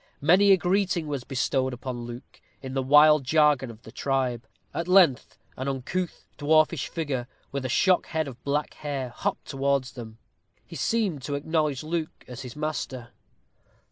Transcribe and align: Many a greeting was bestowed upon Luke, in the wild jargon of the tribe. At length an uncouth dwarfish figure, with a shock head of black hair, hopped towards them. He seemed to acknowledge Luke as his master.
Many 0.19 0.51
a 0.51 0.57
greeting 0.57 1.05
was 1.05 1.23
bestowed 1.23 1.73
upon 1.73 2.05
Luke, 2.05 2.41
in 2.63 2.73
the 2.73 2.81
wild 2.81 3.23
jargon 3.23 3.69
of 3.69 3.83
the 3.83 3.91
tribe. 3.91 4.47
At 4.73 4.87
length 4.87 5.37
an 5.57 5.67
uncouth 5.67 6.25
dwarfish 6.39 6.87
figure, 6.87 7.27
with 7.51 7.65
a 7.65 7.69
shock 7.69 8.07
head 8.07 8.27
of 8.27 8.43
black 8.43 8.73
hair, 8.73 9.09
hopped 9.09 9.45
towards 9.45 9.91
them. 9.91 10.17
He 10.65 10.75
seemed 10.75 11.21
to 11.21 11.35
acknowledge 11.35 11.83
Luke 11.83 12.25
as 12.27 12.41
his 12.41 12.55
master. 12.55 13.09